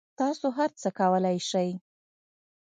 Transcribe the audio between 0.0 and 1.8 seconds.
تاسو هر څه کولای شئ